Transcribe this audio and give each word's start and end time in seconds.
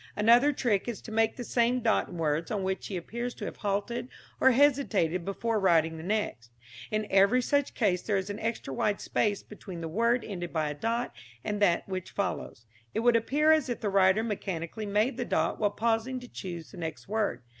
Another 0.15 0.51
trick 0.51 0.87
is 0.87 0.99
to 1.03 1.11
make 1.11 1.35
the 1.35 1.43
same 1.43 1.79
dot 1.79 2.09
in 2.09 2.17
words 2.17 2.49
on 2.49 2.63
which 2.63 2.87
he 2.87 2.97
appears 2.97 3.35
to 3.35 3.45
have 3.45 3.57
halted 3.57 4.09
or 4.39 4.49
hesitated 4.49 5.23
before 5.23 5.59
writing 5.59 5.97
the 5.97 6.01
next. 6.03 6.49
In 6.89 7.05
every 7.11 7.39
such 7.39 7.75
case 7.75 8.01
there 8.01 8.17
is 8.17 8.27
an 8.31 8.39
extra 8.39 8.73
wide 8.73 8.99
space 8.99 9.43
between 9.43 9.79
the 9.79 9.87
word 9.87 10.25
ended 10.25 10.51
by 10.51 10.69
a 10.71 10.73
dot 10.73 11.13
and 11.43 11.61
that 11.61 11.87
which 11.87 12.09
follows. 12.09 12.65
It 12.95 13.01
would 13.01 13.15
appear 13.15 13.51
as 13.51 13.69
if 13.69 13.79
the 13.81 13.89
writer 13.91 14.23
mechanically 14.23 14.87
made 14.87 15.17
the 15.17 15.23
dot 15.25 15.59
while 15.59 15.69
pausing 15.69 16.19
to 16.21 16.27
choose 16.27 16.71
the 16.71 16.77
next 16.77 17.07
word. 17.07 17.43